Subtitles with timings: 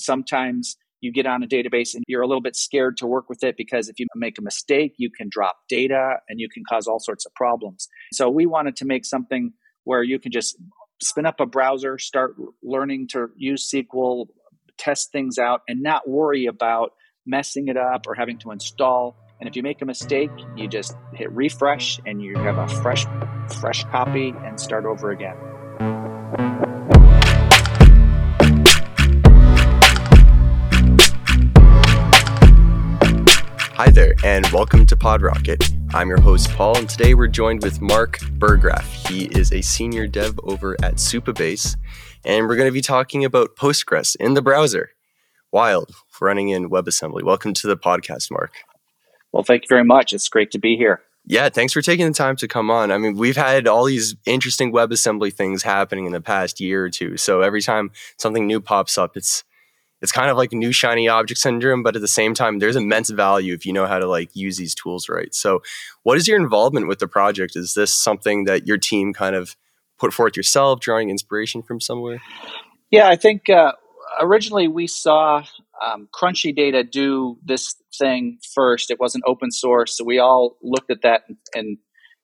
[0.00, 3.42] sometimes you get on a database and you're a little bit scared to work with
[3.42, 6.86] it because if you make a mistake, you can drop data and you can cause
[6.86, 7.88] all sorts of problems.
[8.12, 9.52] So we wanted to make something
[9.84, 10.56] where you can just
[11.02, 14.26] spin up a browser, start learning to use SQL,
[14.76, 16.92] test things out, and not worry about
[17.26, 19.16] messing it up or having to install.
[19.40, 23.06] And if you make a mistake, you just hit refresh and you have a fresh,
[23.60, 25.49] fresh copy and start over again.
[33.80, 35.94] Hi there, and welcome to PodRocket.
[35.94, 38.82] I'm your host, Paul, and today we're joined with Mark Burggraf.
[38.82, 41.78] He is a senior dev over at Supabase,
[42.22, 44.90] and we're going to be talking about Postgres in the browser.
[45.50, 47.22] Wild, running in WebAssembly.
[47.22, 48.52] Welcome to the podcast, Mark.
[49.32, 50.12] Well, thank you very much.
[50.12, 51.00] It's great to be here.
[51.24, 52.92] Yeah, thanks for taking the time to come on.
[52.92, 56.90] I mean, we've had all these interesting WebAssembly things happening in the past year or
[56.90, 57.16] two.
[57.16, 59.42] So every time something new pops up, it's
[60.02, 63.10] it's kind of like new shiny object syndrome, but at the same time, there's immense
[63.10, 65.34] value if you know how to like use these tools right.
[65.34, 65.62] So,
[66.02, 67.56] what is your involvement with the project?
[67.56, 69.56] Is this something that your team kind of
[69.98, 72.20] put forth yourself, drawing inspiration from somewhere?
[72.90, 73.72] Yeah, I think uh,
[74.20, 75.44] originally we saw
[75.84, 78.90] um, Crunchy Data do this thing first.
[78.90, 81.78] It wasn't open source, so we all looked at that and, and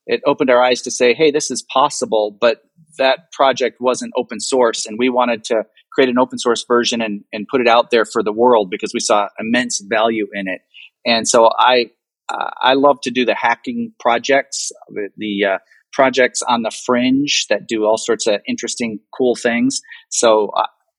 [0.07, 2.63] it opened our eyes to say, "Hey, this is possible." But
[2.99, 5.65] that project wasn't open source, and we wanted to
[5.97, 8.93] create an open source version and, and put it out there for the world because
[8.93, 10.61] we saw immense value in it.
[11.07, 11.87] And so I
[12.29, 15.59] uh, I love to do the hacking projects, the, the uh,
[15.93, 19.81] projects on the fringe that do all sorts of interesting, cool things.
[20.11, 20.51] So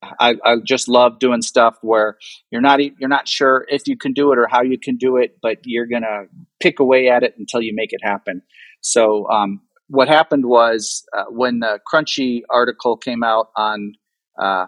[0.01, 2.17] I, I, just love doing stuff where
[2.49, 5.17] you're not you're not sure if you can do it or how you can do
[5.17, 6.23] it, but you're gonna
[6.61, 8.41] pick away at it until you make it happen.
[8.79, 13.93] So um, what happened was uh, when the Crunchy article came out on
[14.41, 14.67] uh,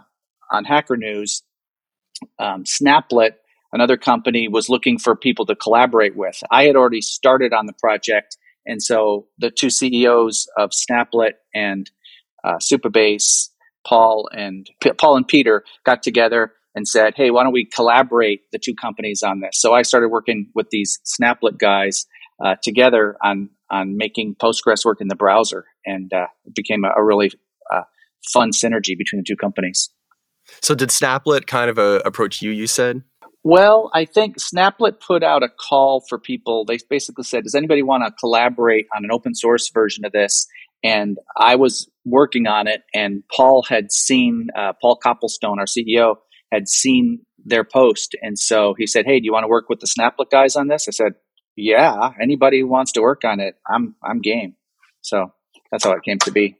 [0.51, 1.43] on Hacker News,
[2.37, 3.31] um, Snaplet,
[3.71, 6.41] another company, was looking for people to collaborate with.
[6.51, 11.89] I had already started on the project, and so the two CEOs of Snaplet and
[12.43, 13.49] uh, Supabase,
[13.85, 18.41] Paul and P- Paul and Peter, got together and said, "Hey, why don't we collaborate
[18.51, 22.05] the two companies on this?" So I started working with these Snaplet guys
[22.43, 26.91] uh, together on on making Postgres work in the browser, and uh, it became a,
[26.97, 27.31] a really
[27.71, 27.83] uh,
[28.33, 29.89] fun synergy between the two companies.
[30.61, 32.51] So did Snaplet kind of uh, approach you?
[32.51, 33.03] You said.
[33.43, 36.65] Well, I think Snaplet put out a call for people.
[36.65, 40.47] They basically said, "Does anybody want to collaborate on an open source version of this?"
[40.83, 46.15] And I was working on it, and Paul had seen uh, Paul Copplestone, our CEO,
[46.51, 49.79] had seen their post, and so he said, "Hey, do you want to work with
[49.79, 51.13] the Snaplet guys on this?" I said,
[51.55, 54.55] "Yeah, anybody who wants to work on it, I'm I'm game."
[55.01, 55.31] So
[55.71, 56.57] that's how it came to be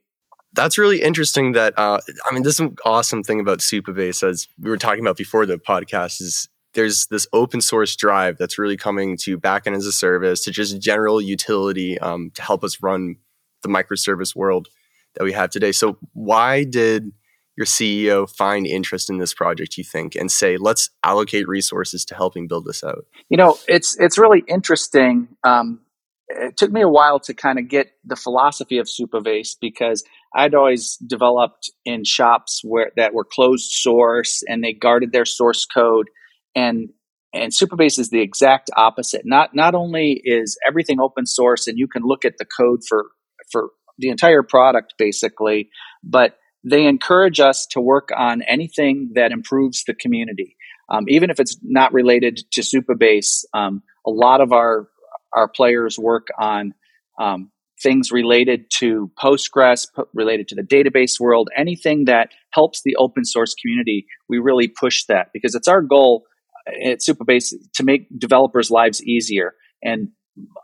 [0.53, 4.47] that's really interesting that uh, i mean this is an awesome thing about supabase as
[4.59, 8.77] we were talking about before the podcast is there's this open source drive that's really
[8.77, 13.15] coming to backend as a service to just general utility um, to help us run
[13.63, 14.67] the microservice world
[15.15, 15.71] that we have today.
[15.71, 17.11] So why did
[17.57, 22.15] your ceo find interest in this project you think and say let's allocate resources to
[22.15, 25.81] helping build this out you know it's it's really interesting um,
[26.29, 30.05] it took me a while to kind of get the philosophy of Supabase because
[30.35, 35.65] I'd always developed in shops where that were closed source and they guarded their source
[35.65, 36.07] code
[36.55, 36.89] and
[37.33, 39.21] and Supabase is the exact opposite.
[39.25, 43.05] Not not only is everything open source and you can look at the code for
[43.51, 45.69] for the entire product basically,
[46.03, 50.55] but they encourage us to work on anything that improves the community.
[50.89, 54.87] Um, even if it's not related to Supabase, um, a lot of our
[55.33, 56.73] our players work on
[57.19, 57.51] um,
[57.81, 63.53] things related to Postgres, related to the database world, anything that helps the open source
[63.55, 66.23] community, we really push that because it's our goal
[66.67, 69.53] at Supabase to make developers' lives easier.
[69.83, 70.09] And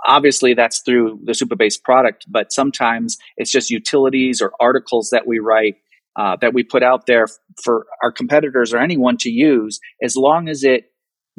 [0.08, 5.40] obviously that's through the Supabase product, but sometimes it's just utilities or articles that we
[5.40, 5.76] write
[6.18, 7.28] uh, that we put out there
[7.62, 10.86] for our competitors or anyone to use, as long as it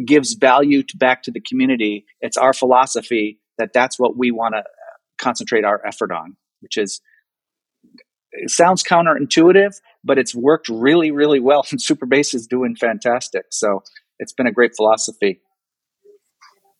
[0.05, 2.05] gives value to, back to the community.
[2.21, 4.63] It's our philosophy that that's what we want to
[5.19, 7.01] concentrate our effort on, which is
[8.33, 11.65] it sounds counterintuitive, but it's worked really, really well.
[11.71, 13.47] And Supabase is doing fantastic.
[13.51, 13.83] So
[14.19, 15.41] it's been a great philosophy.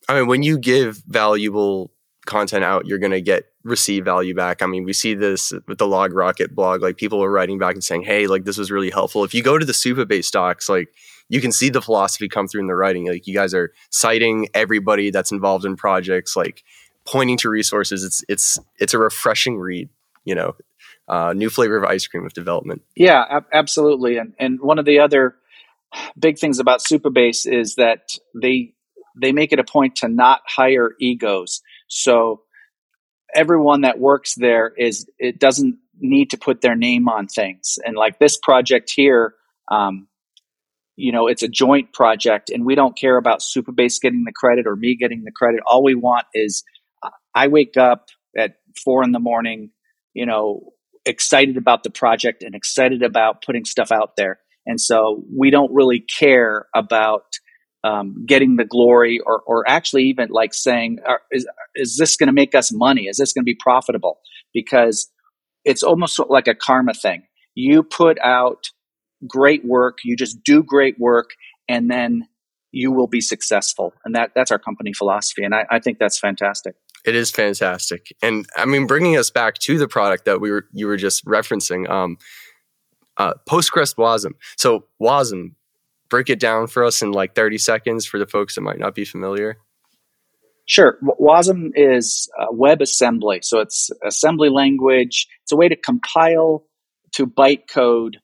[0.09, 1.91] I mean, when you give valuable
[2.25, 4.61] content out, you're going to get receive value back.
[4.61, 6.81] I mean, we see this with the LogRocket blog.
[6.81, 9.43] Like people are writing back and saying, "Hey, like this was really helpful." If you
[9.43, 10.89] go to the Supabase docs, like
[11.29, 13.07] you can see the philosophy come through in the writing.
[13.07, 16.63] Like you guys are citing everybody that's involved in projects, like
[17.07, 18.03] pointing to resources.
[18.03, 19.89] It's it's it's a refreshing read.
[20.25, 20.55] You know,
[21.07, 22.81] uh, new flavor of ice cream with development.
[22.95, 24.17] Yeah, ab- absolutely.
[24.17, 25.35] And and one of the other
[26.19, 28.73] big things about Supabase is that they
[29.19, 31.61] they make it a point to not hire egos.
[31.87, 32.41] So
[33.33, 37.79] everyone that works there is it doesn't need to put their name on things.
[37.83, 39.33] And like this project here,
[39.71, 40.07] um,
[40.95, 44.65] you know, it's a joint project, and we don't care about Supabase getting the credit
[44.65, 45.61] or me getting the credit.
[45.69, 46.63] All we want is
[47.37, 48.07] I wake up
[48.37, 49.69] at four in the morning,
[50.13, 50.71] you know,
[51.05, 54.39] excited about the project and excited about putting stuff out there.
[54.65, 57.25] And so we don't really care about
[57.83, 60.97] um, getting the glory or, or actually even like saying,
[61.31, 63.03] is, is this going to make us money?
[63.03, 64.19] Is this going to be profitable?
[64.51, 65.09] Because
[65.63, 67.23] it's almost like a karma thing.
[67.53, 68.65] You put out
[69.27, 71.29] great work, you just do great work,
[71.69, 72.27] and then
[72.71, 73.93] you will be successful.
[74.03, 75.43] And that, that's our company philosophy.
[75.43, 76.75] And I, I think that's fantastic.
[77.07, 78.13] It is fantastic.
[78.21, 81.23] And I mean, bringing us back to the product that we were, you were just
[81.25, 82.17] referencing, um,
[83.15, 84.33] uh, Postgres WASM.
[84.57, 85.53] So WASM,
[86.09, 88.93] break it down for us in like 30 seconds for the folks that might not
[88.93, 89.57] be familiar?
[90.65, 90.97] Sure.
[91.01, 93.43] WASM is WebAssembly.
[93.43, 95.27] So it's assembly language.
[95.43, 96.65] It's a way to compile
[97.13, 98.15] to bytecode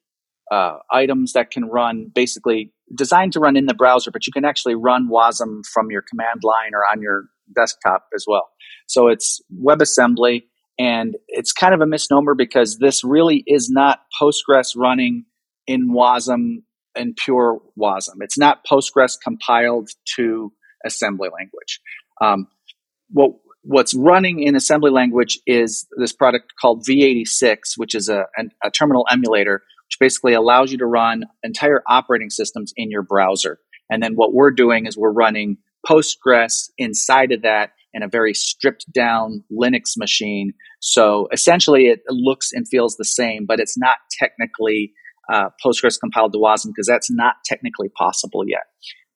[0.52, 4.44] uh, items that can run basically designed to run in the browser, but you can
[4.44, 8.50] actually run WASM from your command line or on your desktop as well.
[8.88, 10.44] So it's WebAssembly.
[10.80, 15.26] And it's kind of a misnomer because this really is not Postgres running
[15.68, 16.64] in WASM
[16.96, 18.16] and pure WASM.
[18.22, 20.52] It's not Postgres compiled to
[20.86, 21.80] assembly language.
[22.22, 22.48] Um,
[23.10, 28.26] what what's running in assembly language is this product called V86, which is a,
[28.62, 33.60] a, terminal emulator, which basically allows you to run entire operating systems in your browser.
[33.90, 35.58] And then what we're doing is we're running
[35.88, 40.54] Postgres inside of that in a very stripped down Linux machine.
[40.80, 44.94] So essentially, it looks and feels the same, but it's not technically
[45.32, 48.64] uh, Postgres compiled to WASM because that's not technically possible yet.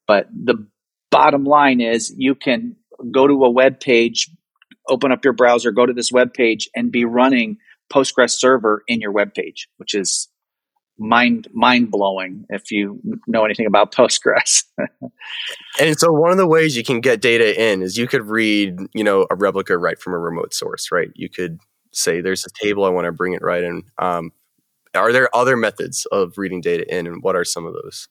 [0.07, 0.67] But the
[1.11, 2.75] bottom line is you can
[3.11, 4.29] go to a web page,
[4.87, 7.57] open up your browser, go to this web page, and be running
[7.91, 10.29] Postgres server in your web page, which is
[10.99, 14.63] mind mind blowing if you know anything about Postgres.
[15.79, 18.77] and so one of the ways you can get data in is you could read,
[18.93, 21.09] you know, a replica right from a remote source, right?
[21.15, 21.59] You could
[21.91, 23.83] say there's a table I want to bring it right in.
[23.97, 24.31] Um,
[24.93, 28.07] are there other methods of reading data in, and what are some of those?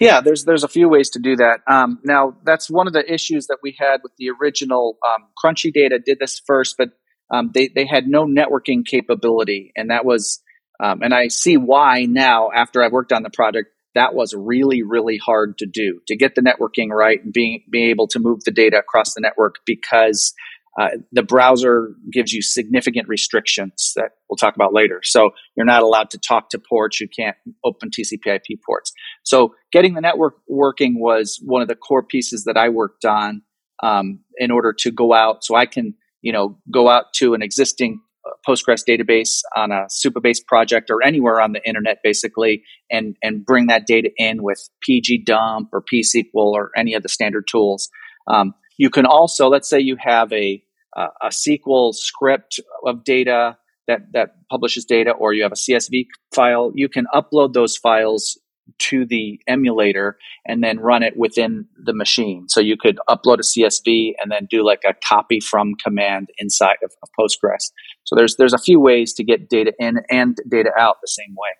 [0.00, 1.60] Yeah, there's there's a few ways to do that.
[1.66, 5.72] Um, now, that's one of the issues that we had with the original um, Crunchy
[5.72, 5.98] Data.
[6.04, 6.90] Did this first, but
[7.30, 10.42] um, they they had no networking capability, and that was
[10.84, 13.68] um, and I see why now after I've worked on the project.
[13.94, 17.90] That was really really hard to do to get the networking right and being being
[17.90, 20.34] able to move the data across the network because
[20.78, 25.00] uh, the browser gives you significant restrictions that we'll talk about later.
[25.04, 27.00] So you're not allowed to talk to ports.
[27.00, 28.92] You can't open TCP/IP ports.
[29.22, 33.42] So getting the network working was one of the core pieces that I worked on
[33.82, 35.44] um, in order to go out.
[35.44, 38.00] So I can, you know, go out to an existing
[38.46, 43.66] Postgres database on a Supabase project or anywhere on the internet, basically, and and bring
[43.68, 47.88] that data in with pgdump or psql or any of the standard tools.
[48.26, 50.62] Um, you can also, let's say you have a,
[50.96, 53.56] uh, a SQL script of data
[53.86, 58.38] that, that publishes data, or you have a CSV file, you can upload those files
[58.78, 60.16] to the emulator
[60.46, 62.48] and then run it within the machine.
[62.48, 66.76] So you could upload a CSV and then do like a copy from command inside
[66.82, 67.72] of, of Postgres.
[68.04, 71.34] So there's there's a few ways to get data in and data out the same
[71.36, 71.50] way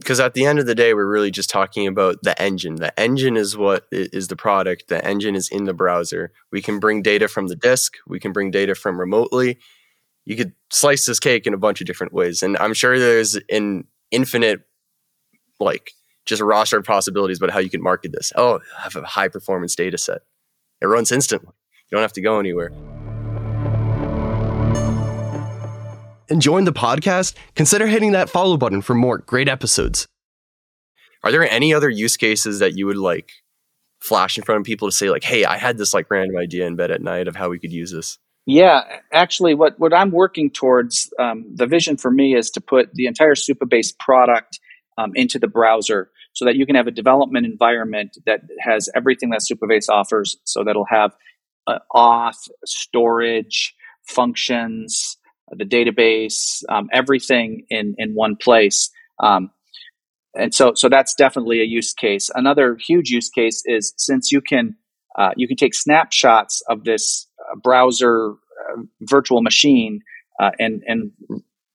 [0.00, 2.76] because at the end of the day, we're really just talking about the engine.
[2.76, 4.88] The engine is what is the product.
[4.88, 6.32] The engine is in the browser.
[6.50, 7.96] We can bring data from the disk.
[8.06, 9.58] We can bring data from remotely.
[10.24, 13.38] You could slice this cake in a bunch of different ways, and I'm sure there's
[13.50, 14.60] an infinite,
[15.58, 15.92] like,
[16.26, 18.32] just a roster of possibilities about how you can market this.
[18.36, 20.22] Oh, I have a high performance data set.
[20.80, 21.52] It runs instantly.
[21.90, 22.70] You don't have to go anywhere.
[26.30, 30.06] enjoying the podcast, consider hitting that follow button for more great episodes.
[31.22, 33.32] Are there any other use cases that you would like
[34.00, 36.66] flash in front of people to say like, "Hey, I had this like random idea
[36.66, 38.18] in bed at night of how we could use this"?
[38.46, 42.94] Yeah, actually, what what I'm working towards, um, the vision for me is to put
[42.94, 44.60] the entire Supabase product
[45.00, 49.30] um, into the browser, so that you can have a development environment that has everything
[49.30, 50.36] that Supabase offers.
[50.44, 51.12] So that'll have
[51.66, 53.74] uh, auth, storage,
[54.06, 55.16] functions,
[55.50, 58.90] the database, um, everything in in one place.
[59.22, 59.50] Um,
[60.34, 62.30] and so, so that's definitely a use case.
[62.34, 64.76] Another huge use case is since you can
[65.18, 70.00] uh, you can take snapshots of this uh, browser uh, virtual machine
[70.40, 71.12] uh, and and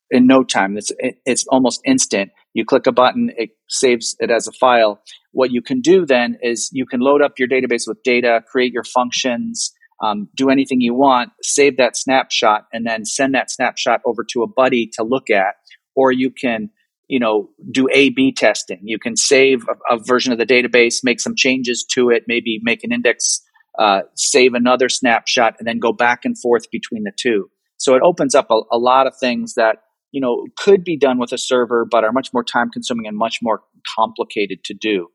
[0.10, 0.78] in no time.
[0.78, 0.92] It's
[1.26, 2.32] it's almost instant.
[2.56, 5.02] You click a button, it saves it as a file.
[5.36, 8.72] what you can do then is you can load up your database with data, create
[8.72, 14.00] your functions, um, do anything you want, save that snapshot, and then send that snapshot
[14.06, 15.56] over to a buddy to look at.
[15.94, 16.70] Or you can,
[17.10, 18.80] you know, do A B testing.
[18.84, 22.62] You can save a, a version of the database, make some changes to it, maybe
[22.64, 23.42] make an index,
[23.78, 27.50] uh, save another snapshot, and then go back and forth between the two.
[27.76, 29.80] So it opens up a, a lot of things that
[30.12, 33.18] you know could be done with a server, but are much more time consuming and
[33.18, 33.62] much more
[33.96, 35.08] complicated to do.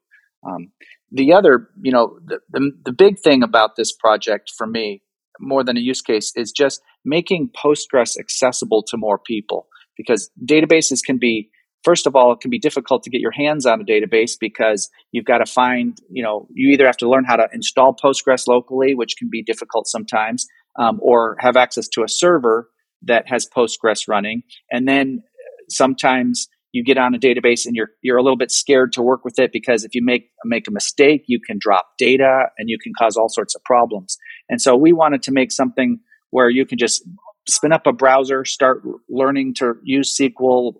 [0.46, 0.72] Um,
[1.12, 5.02] the other, you know, the, the, the big thing about this project for me,
[5.40, 9.66] more than a use case, is just making Postgres accessible to more people
[9.96, 11.50] because databases can be
[11.84, 14.90] first of all it can be difficult to get your hands on a database because
[15.12, 18.46] you've got to find you know you either have to learn how to install postgres
[18.46, 20.46] locally which can be difficult sometimes
[20.78, 22.68] um, or have access to a server
[23.02, 27.90] that has postgres running and then uh, sometimes you get on a database and you're
[28.02, 30.70] you're a little bit scared to work with it because if you make make a
[30.70, 34.16] mistake, you can drop data and you can cause all sorts of problems.
[34.48, 35.98] And so we wanted to make something
[36.30, 37.02] where you can just
[37.48, 40.74] spin up a browser, start learning to use SQL,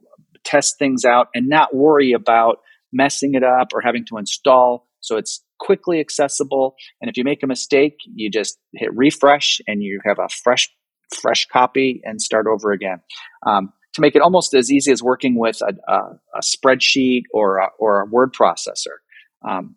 [0.45, 2.59] test things out, and not worry about
[2.93, 4.87] messing it up or having to install.
[5.01, 6.75] So it's quickly accessible.
[7.01, 10.69] And if you make a mistake, you just hit refresh and you have a fresh
[11.15, 13.01] fresh copy and start over again.
[13.47, 15.99] Um, to make it almost as easy as working with a, a,
[16.37, 18.99] a spreadsheet or a, or a word processor.
[19.47, 19.77] Um,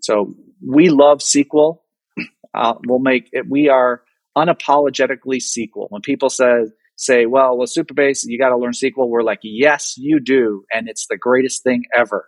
[0.00, 0.34] so
[0.66, 1.78] we love SQL.
[2.52, 3.46] Uh, we'll make it.
[3.48, 4.02] We are
[4.36, 5.86] unapologetically SQL.
[5.88, 9.94] When people say say, "Well, with Supabase, you got to learn SQL," we're like, "Yes,
[9.96, 12.26] you do, and it's the greatest thing ever."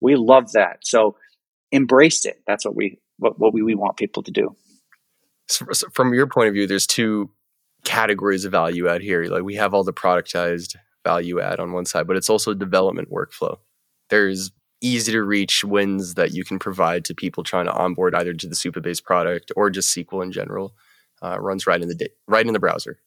[0.00, 0.78] We love that.
[0.82, 1.16] So
[1.72, 2.42] embrace it.
[2.46, 4.56] That's what we what, what we, we want people to do.
[5.48, 7.30] So from your point of view, there's two
[7.86, 9.24] categories of value add here.
[9.24, 13.10] Like we have all the productized value add on one side, but it's also development
[13.10, 13.56] workflow.
[14.10, 14.50] There's
[14.82, 18.48] easy to reach wins that you can provide to people trying to onboard either to
[18.48, 20.74] the Supabase product or just SQL in general.
[21.22, 22.98] Uh, runs right in the da- right in the browser.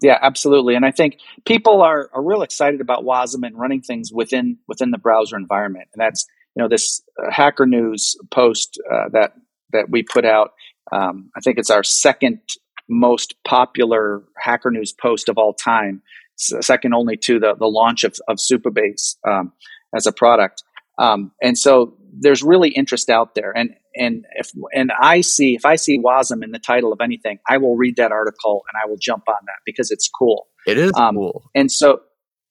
[0.00, 0.74] Yeah, absolutely.
[0.74, 4.90] And I think people are, are real excited about WASM and running things within within
[4.90, 5.88] the browser environment.
[5.92, 9.34] And that's you know this uh, Hacker News post uh, that
[9.70, 10.54] that we put out.
[10.90, 12.40] Um, I think it's our second
[12.88, 16.02] most popular Hacker News post of all time,
[16.36, 19.52] second only to the, the launch of, of Supabase um,
[19.96, 20.62] as a product.
[20.98, 23.52] Um, and so there's really interest out there.
[23.56, 27.38] And and if and I see if I see WASM in the title of anything,
[27.48, 30.48] I will read that article and I will jump on that because it's cool.
[30.66, 31.50] It is um, cool.
[31.54, 32.00] And so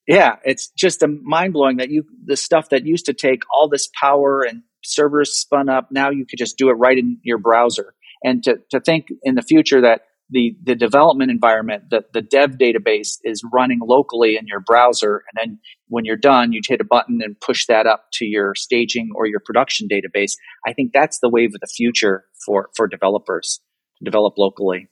[0.08, 3.67] yeah, it's just a mind blowing that you the stuff that used to take all
[3.67, 7.38] this power and servers spun up, now you could just do it right in your
[7.38, 7.94] browser.
[8.24, 12.51] And to, to think in the future that the, the development environment, the, the dev
[12.51, 15.24] database is running locally in your browser.
[15.31, 18.53] And then when you're done, you hit a button and push that up to your
[18.55, 20.34] staging or your production database.
[20.65, 23.62] I think that's the wave of the future for, for developers
[24.00, 24.88] to develop locally.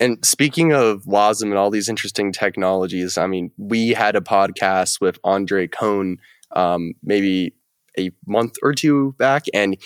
[0.00, 5.00] And speaking of WASM and all these interesting technologies, I mean, we had a podcast
[5.00, 6.16] with Andre Kohn
[6.56, 7.54] um, maybe
[7.98, 9.76] a month or two back, and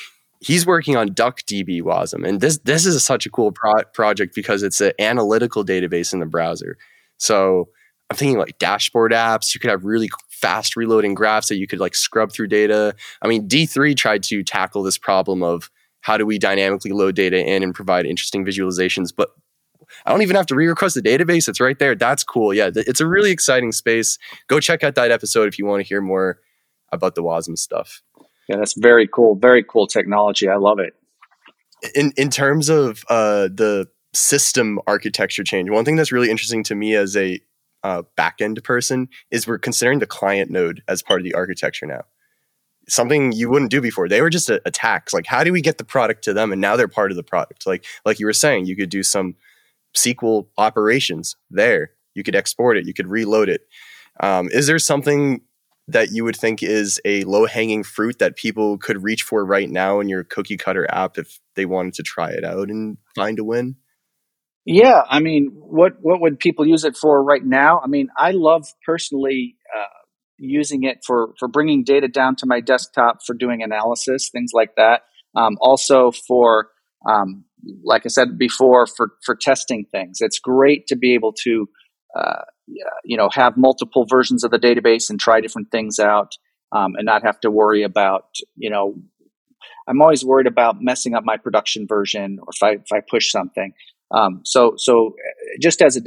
[0.42, 4.62] he's working on DuckDB WASM, and this this is such a cool pro- project because
[4.62, 6.76] it's an analytical database in the browser.
[7.18, 7.68] So
[8.11, 9.54] I'm thinking like dashboard apps.
[9.54, 12.94] You could have really fast reloading graphs that you could like scrub through data.
[13.22, 15.70] I mean, D3 tried to tackle this problem of
[16.00, 19.30] how do we dynamically load data in and provide interesting visualizations, but
[20.04, 21.49] I don't even have to re-request the database.
[21.49, 21.94] It's right there.
[21.94, 22.52] That's cool.
[22.52, 24.18] Yeah, it's a really exciting space.
[24.49, 26.38] Go check out that episode if you want to hear more
[26.90, 28.02] about the WASM stuff.
[28.49, 29.34] Yeah, that's very cool.
[29.34, 30.49] Very cool technology.
[30.49, 30.94] I love it.
[31.94, 36.75] In in terms of uh, the system architecture change, one thing that's really interesting to
[36.75, 37.40] me as a
[37.82, 42.02] uh, backend person is we're considering the client node as part of the architecture now.
[42.88, 44.08] Something you wouldn't do before.
[44.08, 45.12] They were just a, attacks.
[45.12, 46.52] Like, how do we get the product to them?
[46.52, 47.66] And now they're part of the product.
[47.66, 49.37] Like, like you were saying, you could do some
[49.94, 51.92] SQL operations there.
[52.14, 52.87] You could export it.
[52.87, 53.62] You could reload it.
[54.20, 55.42] Um, is there something
[55.88, 59.68] that you would think is a low hanging fruit that people could reach for right
[59.68, 63.38] now in your cookie cutter app if they wanted to try it out and find
[63.38, 63.76] a win?
[64.64, 67.80] Yeah, I mean, what what would people use it for right now?
[67.82, 69.86] I mean, I love personally uh,
[70.38, 74.76] using it for for bringing data down to my desktop for doing analysis, things like
[74.76, 75.02] that.
[75.34, 76.68] Um, also for
[77.08, 77.44] um,
[77.82, 80.18] like I said before, for for testing things.
[80.20, 81.68] It's great to be able to
[82.16, 82.42] uh,
[83.05, 86.33] you know have multiple versions of the database and try different things out
[86.73, 88.26] um, and not have to worry about
[88.57, 88.95] you know
[89.88, 93.31] i'm always worried about messing up my production version or if i if i push
[93.31, 93.73] something.
[94.14, 96.00] Um, so so uh, just as a,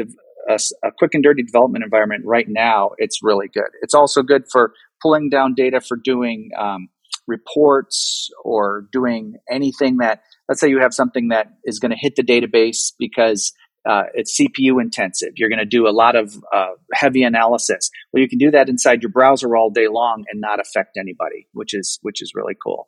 [0.48, 3.70] a, a, quick and dirty development environment right now it's really good.
[3.82, 6.90] It's also good for pulling down data for doing um,
[7.28, 12.16] reports or doing anything that, let's say you have something that is going to hit
[12.16, 13.54] the database because
[13.88, 15.34] uh, it's CPU intensive.
[15.36, 17.89] You're going to do a lot of uh, heavy analysis.
[18.12, 21.48] Well, you can do that inside your browser all day long and not affect anybody,
[21.54, 22.88] which is which is really cool.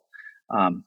[0.56, 0.84] Um,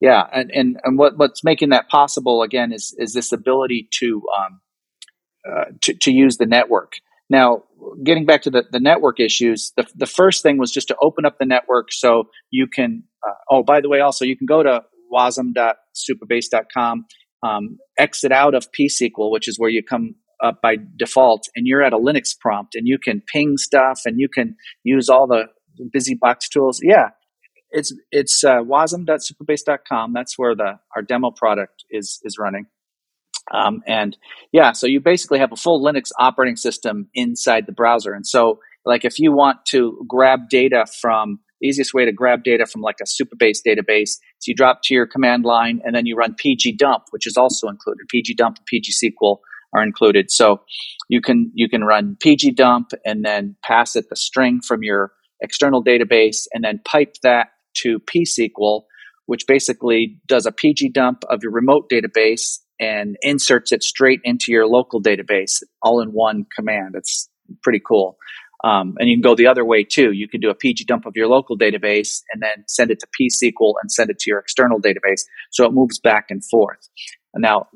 [0.00, 4.22] yeah, and, and and what what's making that possible again is is this ability to
[4.38, 4.60] um,
[5.50, 6.94] uh, to, to use the network.
[7.30, 7.64] Now,
[8.02, 11.26] getting back to the, the network issues, the, the first thing was just to open
[11.26, 13.04] up the network so you can.
[13.26, 17.06] Uh, oh, by the way, also you can go to wasm.supabase.com
[17.42, 21.82] um, exit out of pSQL, which is where you come up by default, and you're
[21.82, 25.46] at a Linux prompt, and you can ping stuff, and you can use all the
[25.94, 26.80] BusyBox tools.
[26.82, 27.10] Yeah,
[27.70, 30.12] it's it's uh, wasm.supabase.com.
[30.12, 32.66] That's where the our demo product is is running.
[33.52, 34.16] Um, and
[34.52, 38.12] yeah, so you basically have a full Linux operating system inside the browser.
[38.12, 42.44] And so, like, if you want to grab data from the easiest way to grab
[42.44, 46.06] data from like a Supabase database is you drop to your command line and then
[46.06, 48.06] you run pgdump, which is also included.
[48.14, 49.38] pgdump and pgsql
[49.74, 50.30] are included.
[50.30, 50.62] So
[51.08, 55.84] you can you can run pgdump and then pass it the string from your external
[55.84, 58.82] database and then pipe that to psql,
[59.26, 64.66] which basically does a pgdump of your remote database and inserts it straight into your
[64.66, 66.94] local database all in one command.
[66.94, 67.28] It's
[67.62, 68.16] pretty cool.
[68.64, 70.12] Um, and you can go the other way too.
[70.12, 73.06] You can do a PG dump of your local database and then send it to
[73.06, 75.22] pSQL and send it to your external database.
[75.50, 76.88] So it moves back and forth.
[77.34, 77.68] And now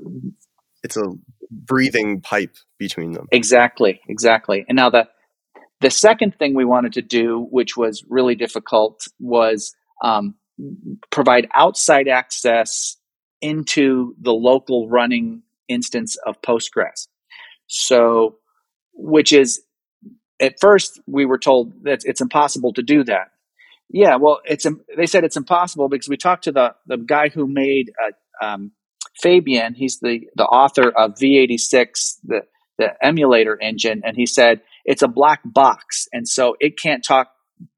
[0.83, 1.05] it's a
[1.51, 3.29] breathing pipe between them.
[3.31, 4.65] Exactly, exactly.
[4.69, 5.09] And now the
[5.81, 10.37] the second thing we wanted to do, which was really difficult, was um,
[11.11, 12.97] provide outside access
[13.41, 17.09] into the local running instance of Postgres.
[17.67, 18.37] So,
[18.95, 19.62] which is
[20.43, 23.29] at first we were told that it's impossible to do that.
[23.89, 27.47] Yeah, well, it's they said it's impossible because we talked to the the guy who
[27.47, 28.73] made uh, um,
[29.21, 29.75] Fabian.
[29.75, 32.40] He's the the author of V86, the
[32.79, 37.29] the emulator engine, and he said it's a black box, and so it can't talk.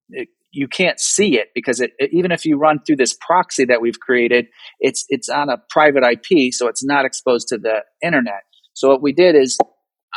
[0.08, 3.64] It, you can't see it because it, it, even if you run through this proxy
[3.64, 4.46] that we've created,
[4.78, 8.44] it's it's on a private IP, so it's not exposed to the internet.
[8.72, 9.58] So what we did is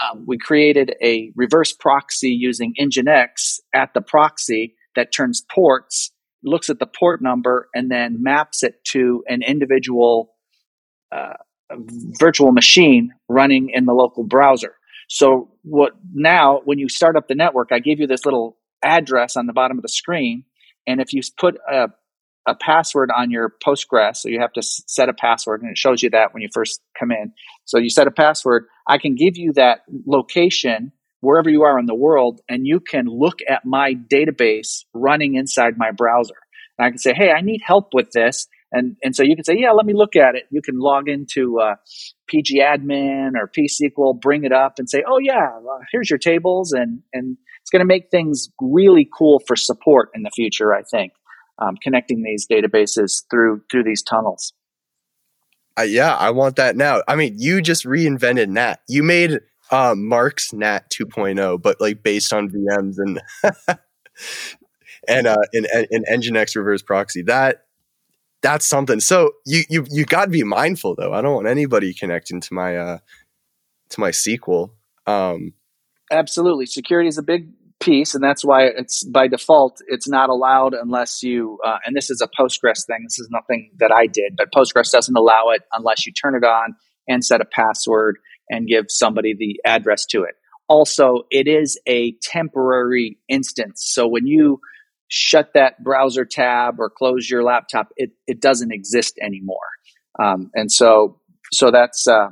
[0.03, 6.12] um, we created a reverse proxy using Nginx at the proxy that turns ports,
[6.43, 10.33] looks at the port number, and then maps it to an individual
[11.12, 11.33] uh,
[12.19, 14.75] virtual machine running in the local browser.
[15.10, 19.36] So what now when you start up the network, I gave you this little address
[19.38, 20.43] on the bottom of the screen,
[20.86, 21.88] and if you put a
[22.47, 24.17] a password on your Postgres.
[24.17, 26.81] So you have to set a password, and it shows you that when you first
[26.97, 27.33] come in.
[27.65, 28.65] So you set a password.
[28.88, 33.05] I can give you that location wherever you are in the world, and you can
[33.05, 36.36] look at my database running inside my browser.
[36.77, 38.47] And I can say, hey, I need help with this.
[38.71, 40.43] And, and so you can say, yeah, let me look at it.
[40.51, 41.75] You can log into uh,
[42.31, 46.73] pgadmin or pSQL, bring it up and say, oh, yeah, uh, here's your tables.
[46.73, 50.83] And, and it's going to make things really cool for support in the future, I
[50.83, 51.13] think
[51.60, 54.54] um, connecting these databases through through these tunnels.
[55.78, 57.02] Uh, yeah, I want that now.
[57.08, 58.80] I mean, you just reinvented NAT.
[58.88, 59.39] You made
[59.70, 63.22] uh, Mark's NAT 2.0, but like based on VMs and
[65.08, 67.22] and uh, in, in Nginx reverse proxy.
[67.22, 67.65] That
[68.41, 69.00] that's something.
[69.00, 71.13] So you you you got to be mindful though.
[71.13, 72.98] I don't want anybody connecting to my uh
[73.89, 74.72] to my SQL.
[75.06, 75.54] Um,
[76.12, 80.74] Absolutely, security is a big piece, and that's why it's by default it's not allowed
[80.74, 81.60] unless you.
[81.66, 83.00] Uh, and this is a Postgres thing.
[83.04, 86.44] This is nothing that I did, but Postgres doesn't allow it unless you turn it
[86.44, 86.76] on
[87.08, 88.18] and set a password
[88.50, 90.36] and give somebody the address to it.
[90.68, 93.84] Also, it is a temporary instance.
[93.86, 94.60] So when you
[95.08, 99.58] shut that browser tab or close your laptop, it, it doesn't exist anymore.
[100.22, 101.22] Um, and so,
[101.54, 102.30] so that's, uh,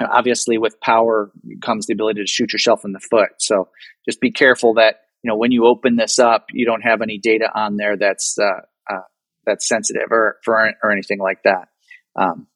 [0.00, 1.30] obviously with power
[1.62, 3.30] comes the ability to shoot yourself in the foot.
[3.38, 3.68] So
[4.08, 7.18] just be careful that you know when you open this up you don't have any
[7.18, 9.02] data on there that's uh, uh,
[9.46, 11.68] that's sensitive or for or anything like that.
[12.16, 12.46] Um,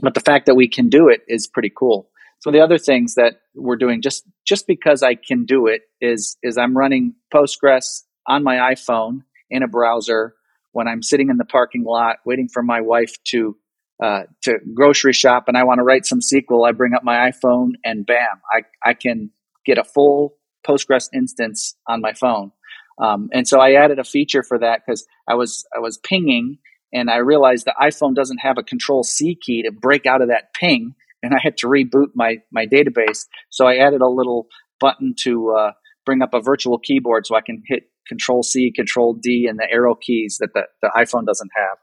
[0.00, 2.10] but the fact that we can do it is pretty cool.
[2.40, 6.36] So the other things that we're doing just just because i can do it is
[6.42, 10.34] is i'm running postgres on my iphone in a browser
[10.72, 13.56] when i'm sitting in the parking lot waiting for my wife to
[14.02, 17.30] uh, to grocery shop and I want to write some SQL, I bring up my
[17.30, 19.30] iPhone and bam, I, I can
[19.64, 22.52] get a full Postgres instance on my phone.
[22.98, 26.58] Um, and so I added a feature for that because I was I was pinging
[26.92, 30.28] and I realized the iPhone doesn't have a Control C key to break out of
[30.28, 33.26] that ping, and I had to reboot my my database.
[33.50, 34.46] So I added a little
[34.80, 35.72] button to uh,
[36.04, 39.68] bring up a virtual keyboard so I can hit Control C, Control D, and the
[39.70, 41.78] arrow keys that the, the iPhone doesn't have.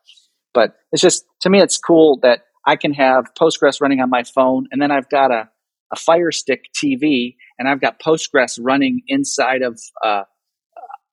[0.54, 4.24] But it's just to me, it's cool that I can have Postgres running on my
[4.24, 5.50] phone, and then I've got a,
[5.92, 10.24] a Fire Stick TV, and I've got Postgres running inside of uh,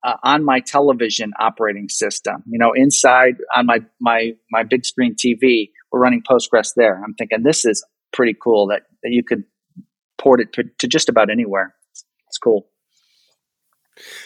[0.04, 2.42] uh, on my television operating system.
[2.46, 7.02] You know, inside on my my my big screen TV, we're running Postgres there.
[7.02, 9.44] I'm thinking this is pretty cool that, that you could
[10.18, 11.74] port it to, to just about anywhere.
[11.92, 12.66] It's, it's cool.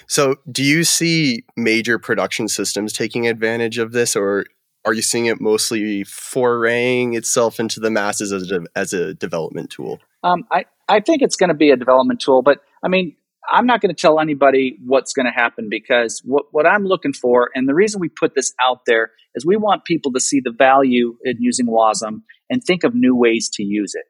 [0.07, 4.47] So, do you see major production systems taking advantage of this, or
[4.85, 9.71] are you seeing it mostly foraying itself into the masses as a, as a development
[9.71, 10.01] tool?
[10.23, 13.17] Um, I, I think it's going to be a development tool, but I mean,
[13.51, 17.13] I'm not going to tell anybody what's going to happen because what, what I'm looking
[17.13, 20.41] for, and the reason we put this out there is we want people to see
[20.43, 24.05] the value in using WASM and think of new ways to use it,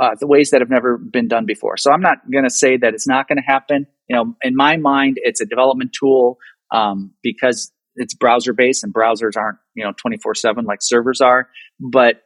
[0.00, 1.76] uh, the ways that have never been done before.
[1.76, 3.86] So I'm not going to say that it's not going to happen.
[4.08, 6.38] You know, in my mind, it's a development tool
[6.70, 11.48] um, because it's browser based and browsers aren't you know 24 7 like servers are.
[11.80, 12.22] But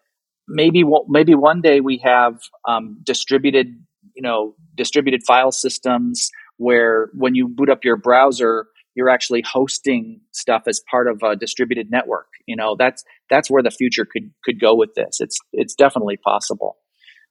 [0.48, 3.68] maybe maybe one day we have um, distributed
[4.14, 10.20] you know distributed file systems where when you boot up your browser you're actually hosting
[10.32, 12.26] stuff as part of a distributed network.
[12.46, 15.20] You know that's that's where the future could could go with this.
[15.20, 16.76] It's it's definitely possible.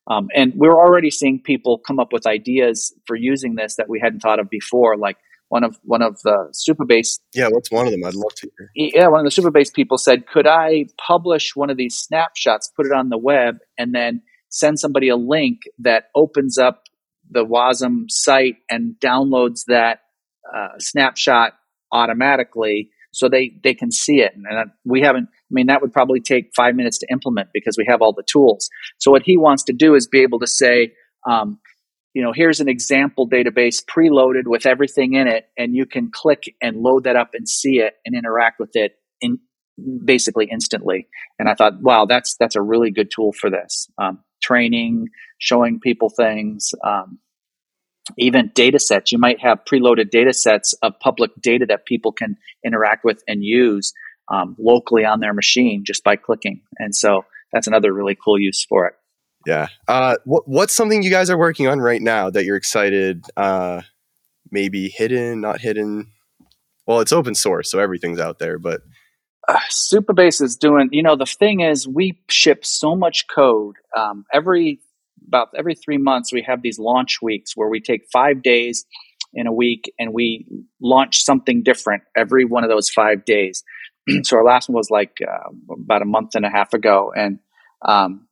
[0.09, 3.99] Um, and we're already seeing people come up with ideas for using this that we
[3.99, 5.17] hadn't thought of before like
[5.49, 7.19] one of one of the Supabase.
[7.33, 8.03] Yeah, what's one of them?
[8.05, 8.91] I'd love to hear.
[8.95, 12.85] Yeah, one of the Supabase people said, "Could I publish one of these snapshots, put
[12.85, 16.83] it on the web, and then send somebody a link that opens up
[17.29, 19.99] the WASM site and downloads that
[20.55, 21.53] uh, snapshot
[21.91, 25.29] automatically, so they they can see it?" And, and we haven't.
[25.29, 28.23] I mean, that would probably take five minutes to implement because we have all the
[28.31, 28.69] tools.
[28.99, 30.93] So what he wants to do is be able to say.
[31.29, 31.59] Um,
[32.13, 36.55] you know, here's an example database preloaded with everything in it, and you can click
[36.61, 39.39] and load that up and see it and interact with it in
[40.03, 41.07] basically instantly.
[41.37, 45.79] And I thought, wow, that's that's a really good tool for this um, training, showing
[45.79, 46.73] people things.
[46.83, 47.19] Um,
[48.17, 52.37] even data sets, you might have preloaded data sets of public data that people can
[52.65, 53.93] interact with and use
[54.31, 56.61] um, locally on their machine just by clicking.
[56.77, 58.93] And so that's another really cool use for it.
[59.45, 59.67] Yeah.
[59.87, 63.25] Uh, what, what's something you guys are working on right now that you're excited?
[63.37, 63.81] Uh,
[64.51, 66.11] maybe hidden, not hidden.
[66.85, 68.57] Well, it's open source, so everything's out there.
[68.57, 68.81] But
[69.47, 70.89] uh, Supabase is doing.
[70.91, 74.79] You know, the thing is, we ship so much code um, every
[75.27, 76.33] about every three months.
[76.33, 78.85] We have these launch weeks where we take five days
[79.33, 80.47] in a week and we
[80.81, 83.63] launch something different every one of those five days.
[84.23, 87.39] so our last one was like uh, about a month and a half ago, and
[87.83, 88.27] um,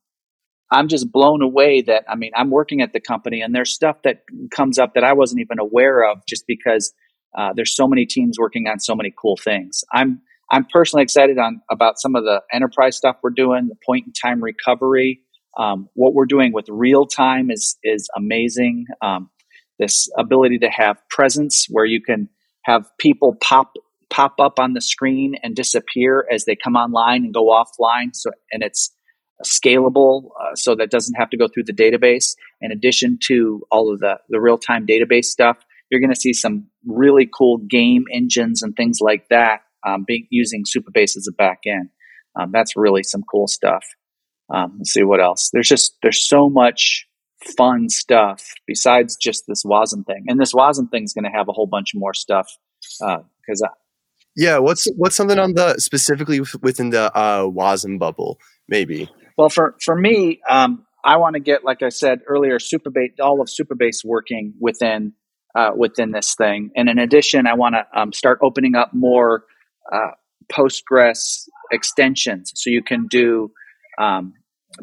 [0.70, 4.02] I'm just blown away that I mean I'm working at the company and there's stuff
[4.04, 6.92] that comes up that I wasn't even aware of just because
[7.36, 9.84] uh, there's so many teams working on so many cool things.
[9.92, 14.06] I'm I'm personally excited on about some of the enterprise stuff we're doing, the point
[14.06, 15.20] in time recovery.
[15.58, 18.86] Um, what we're doing with real time is is amazing.
[19.02, 19.30] Um,
[19.78, 22.28] this ability to have presence where you can
[22.64, 23.72] have people pop
[24.10, 28.14] pop up on the screen and disappear as they come online and go offline.
[28.14, 28.90] So and it's
[29.44, 32.34] scalable uh, so that doesn't have to go through the database.
[32.60, 35.58] In addition to all of the, the real time database stuff,
[35.90, 40.26] you're going to see some really cool game engines and things like that um, being
[40.30, 41.90] using Supabase as a back end.
[42.38, 43.84] Um, that's really some cool stuff.
[44.52, 45.50] Um, let's see what else.
[45.52, 47.06] There's just there's so much
[47.56, 51.48] fun stuff besides just this WASM thing, and this WASM thing is going to have
[51.48, 52.48] a whole bunch more stuff
[53.00, 53.62] because.
[53.64, 53.72] Uh,
[54.36, 58.38] yeah, what's what's something on the specifically within the uh, WASM bubble?
[58.68, 63.20] Maybe well, for for me, um, I want to get, like I said earlier, Supabase,
[63.22, 65.12] all of Supabase working within
[65.54, 66.70] uh, within this thing.
[66.74, 69.44] And in addition, I want to um, start opening up more
[69.92, 70.10] uh,
[70.52, 73.52] Postgres extensions, so you can do
[74.00, 74.34] um,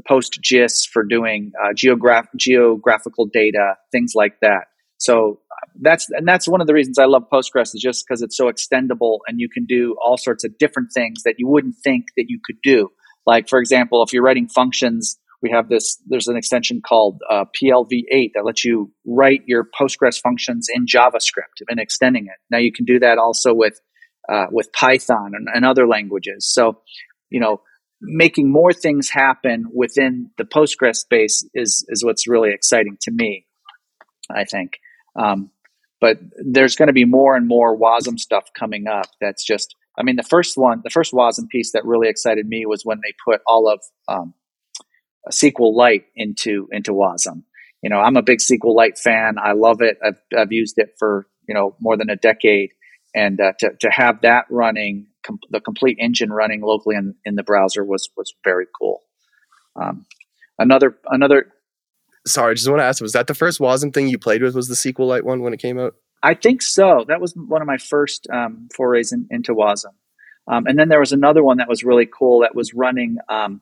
[0.10, 4.68] PostGIS for doing uh, geograph- geographical data, things like that.
[4.98, 8.22] So uh, that's and that's one of the reasons I love Postgres is just because
[8.22, 11.76] it's so extendable and you can do all sorts of different things that you wouldn't
[11.84, 12.90] think that you could do.
[13.26, 17.46] Like, for example, if you're writing functions, we have this, there's an extension called uh,
[17.62, 22.38] PLV8 that lets you write your Postgres functions in JavaScript and extending it.
[22.50, 23.80] Now you can do that also with,
[24.28, 26.48] uh, with Python and, and other languages.
[26.52, 26.82] So,
[27.30, 27.62] you know,
[28.02, 33.46] making more things happen within the Postgres space is, is what's really exciting to me,
[34.30, 34.80] I think.
[35.16, 35.52] Um,
[36.02, 40.04] but there's going to be more and more WASM stuff coming up that's just I
[40.04, 43.14] mean, the first one, the first WASM piece that really excited me was when they
[43.26, 44.34] put all of um,
[45.32, 47.44] SQLite into into WASM.
[47.82, 49.36] You know, I'm a big SQLite fan.
[49.42, 49.98] I love it.
[50.04, 52.72] I've I've used it for you know more than a decade,
[53.14, 57.36] and uh, to to have that running, com- the complete engine running locally in, in
[57.36, 59.02] the browser was was very cool.
[59.76, 60.06] Um,
[60.60, 61.52] another another.
[62.28, 64.56] Sorry, I just want to ask: Was that the first Wasm thing you played with?
[64.56, 65.96] Was the SQLite one when it came out?
[66.26, 67.06] I think so.
[67.08, 69.94] That was one of my first um, forays in, into Wasm.
[70.48, 73.62] Um, and then there was another one that was really cool that was running um,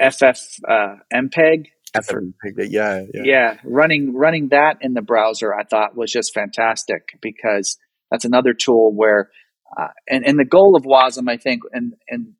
[0.00, 1.66] FF uh, MPEG.
[1.94, 3.56] FFmpeg, yeah, yeah, yeah.
[3.64, 7.78] Running running that in the browser, I thought was just fantastic because
[8.10, 9.30] that's another tool where,
[9.78, 12.32] uh, and and the goal of Wasm, I think, and and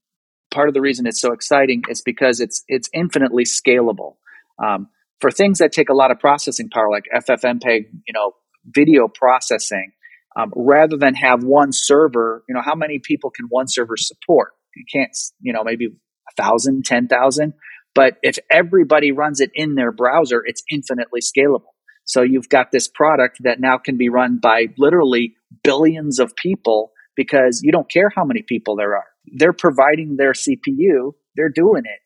[0.50, 4.16] part of the reason it's so exciting is because it's it's infinitely scalable.
[4.58, 4.88] Um,
[5.20, 8.32] for things that take a lot of processing power, like FFmpeg, you know,
[8.66, 9.92] video processing,
[10.36, 14.52] um, rather than have one server, you know, how many people can one server support?
[14.74, 17.54] You can't, you know, maybe a thousand, ten thousand.
[17.94, 21.74] But if everybody runs it in their browser, it's infinitely scalable.
[22.04, 26.92] So you've got this product that now can be run by literally billions of people
[27.16, 29.06] because you don't care how many people there are.
[29.26, 32.00] They're providing their CPU, they're doing it.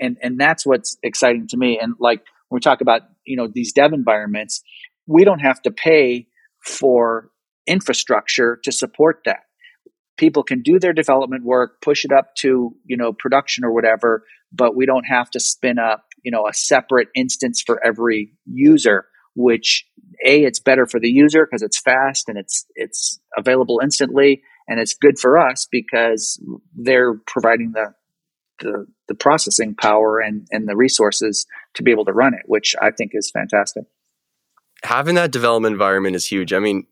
[0.00, 1.78] And and that's what's exciting to me.
[1.80, 4.62] And like when we talk about, you know, these dev environments,
[5.08, 6.26] we don't have to pay
[6.64, 7.30] for
[7.66, 9.40] infrastructure to support that.
[10.16, 14.24] People can do their development work, push it up to, you know, production or whatever,
[14.52, 19.06] but we don't have to spin up, you know, a separate instance for every user,
[19.34, 19.86] which
[20.26, 24.80] a it's better for the user because it's fast and it's it's available instantly and
[24.80, 26.42] it's good for us because
[26.74, 27.94] they're providing the
[28.60, 32.74] the, the processing power and, and the resources to be able to run it, which
[32.80, 33.84] I think is fantastic.
[34.84, 36.52] Having that development environment is huge.
[36.52, 36.86] I mean,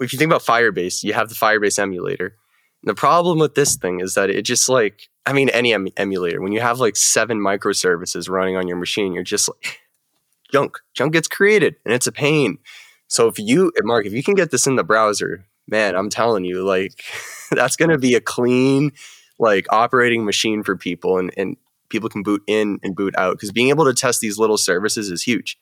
[0.00, 2.36] if you think about Firebase, you have the Firebase emulator.
[2.82, 6.40] The problem with this thing is that it just like, I mean, any em- emulator,
[6.40, 9.80] when you have like seven microservices running on your machine, you're just like,
[10.52, 10.78] junk.
[10.94, 12.58] Junk gets created and it's a pain.
[13.06, 16.44] So if you, Mark, if you can get this in the browser, man, I'm telling
[16.44, 17.02] you, like,
[17.50, 18.92] that's going to be a clean,
[19.38, 21.56] like, operating machine for people and, and
[21.90, 25.10] people can boot in and boot out because being able to test these little services
[25.10, 25.58] is huge.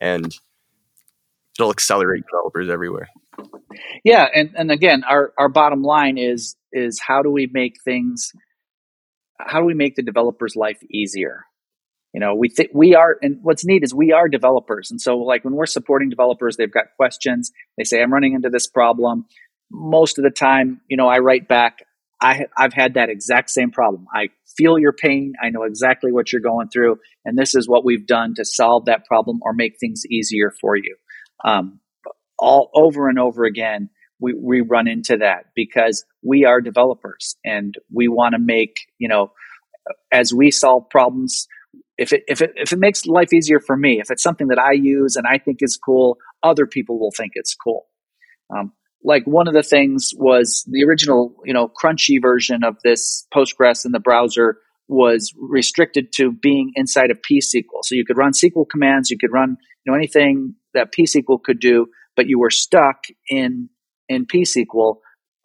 [0.00, 0.34] And
[1.58, 3.08] it'll accelerate developers everywhere.
[4.04, 8.32] Yeah, and and again, our our bottom line is is how do we make things
[9.38, 11.44] how do we make the developer's life easier?
[12.12, 15.18] You know, we think we are, and what's neat is we are developers, and so
[15.18, 17.52] like when we're supporting developers, they've got questions.
[17.76, 19.26] They say, "I'm running into this problem."
[19.70, 21.80] Most of the time, you know, I write back,
[22.22, 24.06] I, I've had that exact same problem.
[24.14, 25.34] I feel your pain.
[25.42, 26.96] I know exactly what you're going through.
[27.26, 30.74] And this is what we've done to solve that problem or make things easier for
[30.74, 30.96] you
[31.44, 31.80] um,
[32.38, 37.74] all over and over again, we, we run into that because we are developers and
[37.92, 39.32] we want to make, you know,
[40.12, 41.46] as we solve problems,
[41.96, 44.58] if it, if it, if it makes life easier for me, if it's something that
[44.58, 47.86] I use and I think is cool, other people will think it's cool.
[48.54, 48.72] Um,
[49.04, 53.84] like one of the things was the original, you know, crunchy version of this Postgres
[53.86, 57.82] in the browser was restricted to being inside of pSQL.
[57.84, 61.60] So you could run SQL commands, you could run you know anything that pSQL could
[61.60, 63.68] do, but you were stuck in
[64.08, 64.96] in pSQL.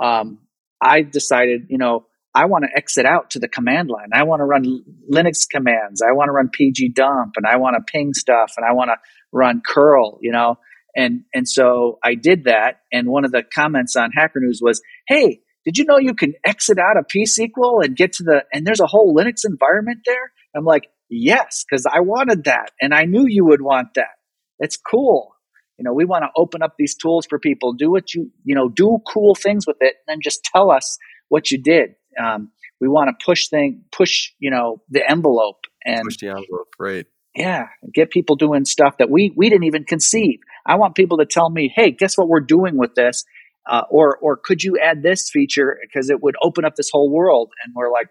[0.01, 0.39] Um,
[0.82, 4.10] I decided, you know, I want to exit out to the command line.
[4.12, 6.01] I want to run Linux commands.
[6.01, 8.95] I want to run pgdump, and I want to ping stuff, and I want to
[9.32, 10.17] run curl.
[10.21, 10.58] You know,
[10.95, 12.79] and and so I did that.
[12.91, 16.34] And one of the comments on Hacker News was, "Hey, did you know you can
[16.45, 20.32] exit out of pSQL and get to the and there's a whole Linux environment there?"
[20.56, 24.15] I'm like, "Yes, because I wanted that, and I knew you would want that."
[24.60, 25.36] It's cool.
[25.78, 27.73] You know, we want to open up these tools for people.
[27.73, 30.97] Do what you, you know, do cool things with it, and then just tell us
[31.30, 31.95] what you did.
[32.21, 36.76] Um, we want to push thing, push, you know, the envelope and push the envelope,
[36.80, 37.06] right?
[37.36, 40.39] Yeah, get people doing stuff that we we didn't even conceive.
[40.65, 43.26] I want people to tell me, hey, guess what we're doing with this,
[43.69, 47.12] uh, or or could you add this feature because it would open up this whole
[47.12, 47.52] world?
[47.63, 48.08] And we're like,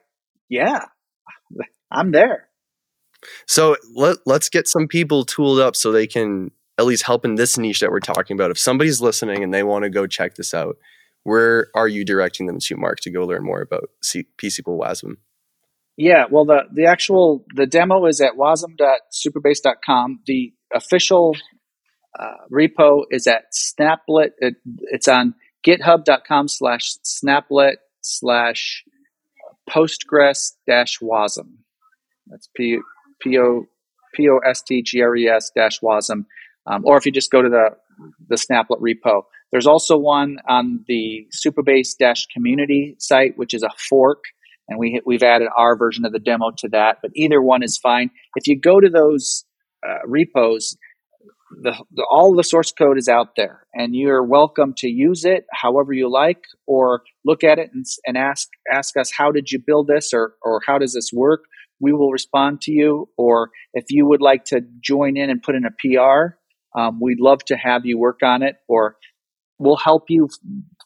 [0.49, 0.87] yeah,
[1.91, 2.49] I'm there.
[3.47, 7.37] So let, let's get some people tooled up so they can at least help in
[7.37, 8.51] this niche that we're talking about.
[8.51, 10.77] If somebody's listening and they want to go check this out,
[11.23, 15.17] where are you directing them to, Mark, to go learn more about C- pSQL WASM?
[15.97, 20.21] Yeah, well, the, the actual the demo is at wasm.supabase.com.
[20.27, 21.37] The official
[22.19, 24.31] uh, repo is at Snaplet.
[24.39, 24.55] It,
[24.91, 25.35] it's on
[25.67, 28.85] github.com slash snaplet slash
[29.69, 31.59] postgres dash wasm.
[32.27, 32.79] That's P
[33.39, 33.67] O
[34.15, 36.25] P O S T G R E S dash WASM,
[36.67, 37.71] um, or if you just go to the
[38.29, 39.23] the Snaplet repo.
[39.51, 44.25] There's also one on the Supabase dash community site, which is a fork,
[44.69, 46.99] and we we've added our version of the demo to that.
[47.03, 48.11] But either one is fine.
[48.37, 49.45] If you go to those
[49.87, 50.77] uh, repos,
[51.63, 55.47] the, the, all the source code is out there, and you're welcome to use it
[55.53, 59.61] however you like, or look at it and, and ask ask us how did you
[59.65, 61.45] build this, or or how does this work.
[61.81, 65.55] We will respond to you, or if you would like to join in and put
[65.55, 66.37] in a PR,
[66.79, 68.97] um, we'd love to have you work on it, or
[69.59, 70.29] we'll help you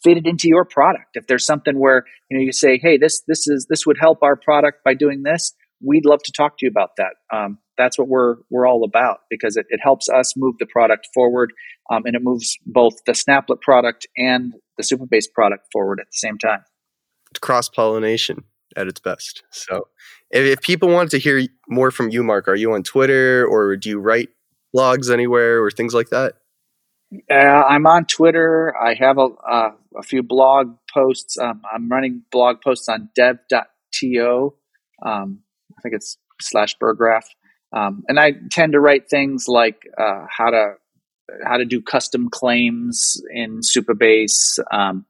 [0.03, 1.11] fit it into your product.
[1.15, 4.23] If there's something where you know you say, "Hey, this this is this would help
[4.23, 7.15] our product by doing this," we'd love to talk to you about that.
[7.33, 11.09] Um, that's what we're we're all about because it, it helps us move the product
[11.15, 11.53] forward,
[11.91, 16.17] um, and it moves both the Snaplet product and the Supabase product forward at the
[16.17, 16.61] same time.
[17.31, 18.45] It's cross pollination
[18.77, 19.43] at its best.
[19.51, 19.89] So,
[20.31, 23.77] if, if people want to hear more from you, Mark, are you on Twitter or
[23.77, 24.31] do you write
[24.75, 26.35] blogs anywhere or things like that?
[27.31, 28.75] Uh, I'm on Twitter.
[28.77, 31.39] I have a, uh, a few blog posts.
[31.39, 34.55] Um, I'm running blog posts on dev.to.
[35.05, 35.41] Um,
[35.87, 37.23] think it's slash burggraf.
[37.73, 40.75] Um, and I tend to write things like uh, how to
[41.45, 45.05] how to do custom claims in Supabase, um,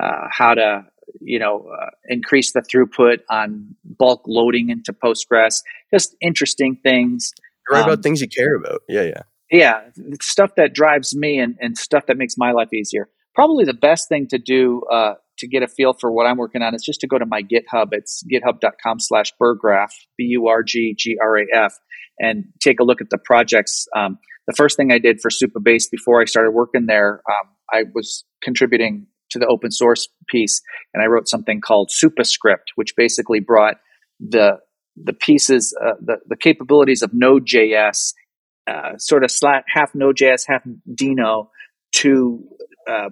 [0.00, 0.84] uh, how to
[1.20, 5.62] you know uh, increase the throughput on bulk loading into Postgres.
[5.92, 7.32] Just interesting things.
[7.70, 8.82] Write um, about things you care about.
[8.88, 9.80] Yeah, yeah, yeah.
[10.20, 13.08] Stuff that drives me and, and stuff that makes my life easier.
[13.34, 16.62] Probably the best thing to do uh, to get a feel for what I'm working
[16.62, 17.88] on is just to go to my GitHub.
[17.92, 21.74] It's github.com slash burggraf, B U R G G R A F,
[22.18, 23.86] and take a look at the projects.
[23.96, 27.84] Um, the first thing I did for Supabase before I started working there, um, I
[27.94, 30.62] was contributing to the open source piece,
[30.94, 33.76] and I wrote something called Supascript, which basically brought
[34.20, 34.58] the
[34.96, 38.14] the pieces, uh, the the capabilities of Node.js,
[38.66, 41.48] uh, sort of slat, half Node.js, half Deno,
[41.96, 42.44] to
[42.88, 43.10] uh,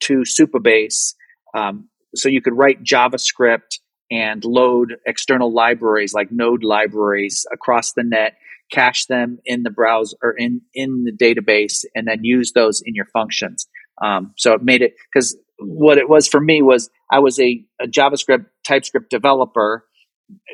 [0.00, 1.14] to Supabase
[1.54, 3.78] um, so you could write JavaScript
[4.10, 8.34] and load external libraries like node libraries across the net,
[8.72, 12.94] cache them in the browser or in, in the database, and then use those in
[12.94, 13.66] your functions.
[14.02, 17.64] Um, so it made it because what it was for me was I was a,
[17.80, 19.84] a JavaScript TypeScript developer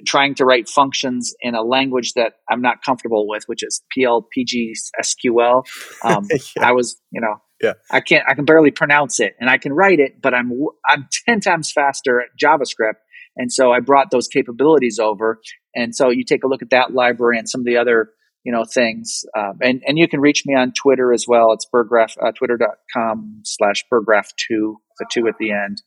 [0.07, 4.73] trying to write functions in a language that I'm not comfortable with, which is PLPG
[5.03, 5.65] SQL.
[6.05, 6.39] Um, yeah.
[6.69, 7.75] I was, you know, yeah.
[7.91, 10.53] I can't, I can barely pronounce it and I can write it, but I'm,
[10.89, 13.01] I'm 10 times faster at JavaScript.
[13.37, 15.41] And so I brought those capabilities over.
[15.75, 18.11] And so you take a look at that library and some of the other,
[18.45, 19.25] you know, things.
[19.37, 21.53] Um, and, and you can reach me on Twitter as well.
[21.53, 25.83] It's burggraf, uh, twitter.com slash burggraf2, the two at the end.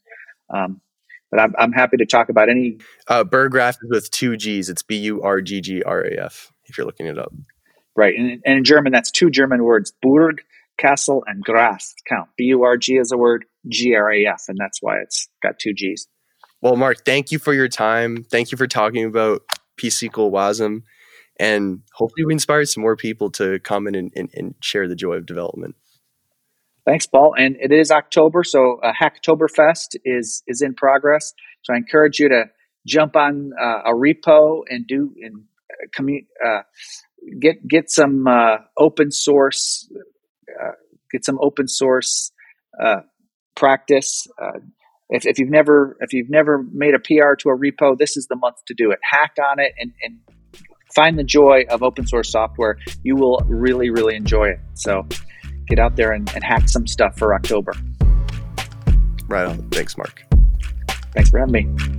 [0.54, 0.82] Um,
[1.32, 2.80] but I'm, I'm happy to talk about any.
[3.08, 4.70] Uh, burggraf is with two G's.
[4.70, 7.34] It's B U R G G R A F if you're looking it up.
[7.96, 8.16] Right.
[8.18, 10.42] And, and in German, that's two German words, Burg
[10.80, 12.30] castle and Graf count.
[12.38, 15.28] B U R G is a word, G R A F, and that's why it's
[15.44, 16.08] got two G's.
[16.62, 18.24] Well, Mark, thank you for your time.
[18.24, 19.44] Thank you for talking about
[19.80, 20.84] PSQL WASM.
[21.40, 24.96] And hopefully, we inspire some more people to come in and, and, and share the
[24.96, 25.76] joy of development.
[26.86, 27.34] Thanks, Paul.
[27.38, 31.34] And it is October, so uh, Hacktoberfest is is in progress.
[31.62, 32.46] So I encourage you to
[32.86, 36.64] jump on uh, a repo and do and uh, commu- uh,
[37.40, 39.90] get get some uh, open source
[40.62, 40.72] uh,
[41.12, 42.32] get some open source
[42.84, 43.02] uh,
[43.56, 44.28] practice.
[44.42, 44.60] Uh,
[45.10, 48.28] if, if, you've never if you've never made a PR to a repo, this is
[48.28, 49.00] the month to do it.
[49.04, 50.20] Hack on it and, and
[50.94, 52.78] find the joy of open source software.
[53.04, 54.60] You will really really enjoy it.
[54.76, 55.08] So
[55.68, 57.74] get out there and, and hack some stuff for October.
[59.28, 59.70] Right on.
[59.70, 60.24] Thanks, Mark.
[61.14, 61.99] Thanks for having me.